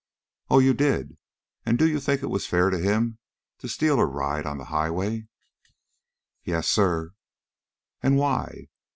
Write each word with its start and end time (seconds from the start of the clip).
"Oh, 0.49 0.57
you 0.57 0.73
did; 0.73 1.15
and 1.63 1.77
do 1.77 1.87
you 1.87 1.99
think 1.99 2.23
it 2.23 2.31
was 2.31 2.47
fair 2.47 2.71
to 2.71 2.79
him 2.79 3.19
to 3.59 3.69
steal 3.69 3.99
a 3.99 4.05
ride 4.07 4.47
on 4.47 4.57
the 4.57 4.65
highway?" 4.65 5.27
"Yes, 6.43 6.67
sir." 6.67 7.11
"And 8.01 8.17
why?" 8.17 8.69